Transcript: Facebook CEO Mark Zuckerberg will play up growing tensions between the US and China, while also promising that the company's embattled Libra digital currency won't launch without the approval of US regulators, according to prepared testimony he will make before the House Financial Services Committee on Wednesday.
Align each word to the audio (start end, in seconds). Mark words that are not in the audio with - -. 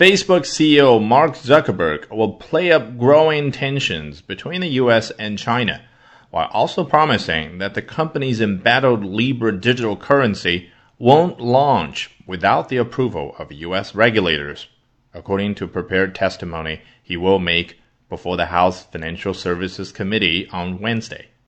Facebook 0.00 0.46
CEO 0.46 0.98
Mark 0.98 1.32
Zuckerberg 1.32 2.08
will 2.08 2.32
play 2.32 2.72
up 2.72 2.96
growing 2.96 3.52
tensions 3.52 4.22
between 4.22 4.62
the 4.62 4.78
US 4.80 5.10
and 5.18 5.38
China, 5.38 5.82
while 6.30 6.48
also 6.54 6.84
promising 6.84 7.58
that 7.58 7.74
the 7.74 7.82
company's 7.82 8.40
embattled 8.40 9.04
Libra 9.04 9.52
digital 9.52 9.98
currency 9.98 10.70
won't 10.98 11.38
launch 11.38 12.10
without 12.26 12.70
the 12.70 12.78
approval 12.78 13.36
of 13.38 13.52
US 13.52 13.94
regulators, 13.94 14.68
according 15.12 15.54
to 15.56 15.66
prepared 15.66 16.14
testimony 16.14 16.80
he 17.02 17.18
will 17.18 17.38
make 17.38 17.78
before 18.08 18.38
the 18.38 18.46
House 18.46 18.84
Financial 18.86 19.34
Services 19.34 19.92
Committee 19.92 20.48
on 20.50 20.80
Wednesday. 20.80 21.28